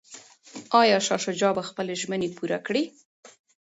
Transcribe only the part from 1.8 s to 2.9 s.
ژمني پوره کړي؟